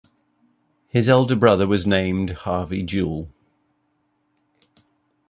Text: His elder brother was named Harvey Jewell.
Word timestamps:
His 0.87 1.07
elder 1.07 1.35
brother 1.35 1.67
was 1.67 1.85
named 1.85 2.31
Harvey 2.31 2.81
Jewell. 2.81 3.29